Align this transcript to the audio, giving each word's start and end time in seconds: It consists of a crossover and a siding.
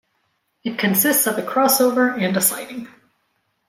It 0.63 0.79
consists 0.79 1.27
of 1.27 1.37
a 1.37 1.43
crossover 1.43 2.19
and 2.19 2.35
a 2.35 2.41
siding. 2.41 2.87